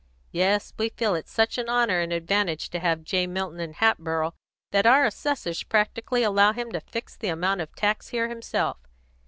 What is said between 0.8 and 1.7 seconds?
feel it such an